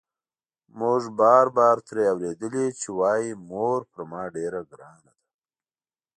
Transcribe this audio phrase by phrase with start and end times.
[0.79, 5.13] موږ بار بار ترې اورېدلي چې وايي مور پر ما ډېره ګرانه ده.